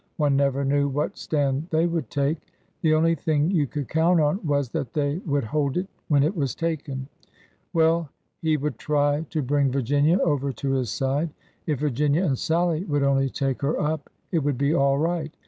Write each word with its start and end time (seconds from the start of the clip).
One 0.17 0.35
never 0.35 0.65
knew 0.65 0.89
what 0.89 1.15
stand 1.15 1.67
they 1.69 1.85
would 1.85 2.09
take. 2.09 2.39
The 2.81 2.95
only 2.95 3.13
thing 3.13 3.51
you 3.51 3.67
could 3.67 3.87
count 3.87 4.19
on 4.19 4.39
was 4.43 4.69
that 4.69 4.93
they 4.93 5.19
would 5.27 5.43
hold 5.43 5.77
it 5.77 5.85
when 6.07 6.23
it 6.23 6.35
was 6.35 6.55
taken. 6.55 7.07
Well, 7.71 8.09
he 8.41 8.57
would 8.57 8.79
try 8.79 9.27
to 9.29 9.41
bring 9.43 9.71
Virginia 9.71 10.17
over 10.17 10.51
to 10.53 10.71
his 10.71 10.89
side. 10.89 11.29
If 11.67 11.81
Virginia 11.81 12.23
and 12.25 12.39
Sallie 12.39 12.83
would 12.85 13.03
only 13.03 13.29
take 13.29 13.61
her 13.61 13.79
up, 13.79 14.09
it 14.31 14.39
would 14.39 14.57
be 14.57 14.73
all 14.73 14.97
right. 14.97 15.31